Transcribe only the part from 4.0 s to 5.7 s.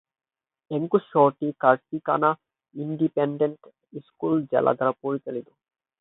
School জেলা দ্বারা পরিচালিত হয়।